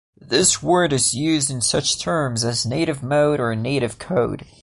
This 0.19 0.63
word 0.63 0.93
is 0.93 1.13
used 1.13 1.51
in 1.51 1.61
such 1.61 1.99
terms 1.99 2.43
as 2.43 2.65
native 2.65 3.03
mode 3.03 3.39
or 3.39 3.53
native 3.55 3.99
code. 3.99 4.47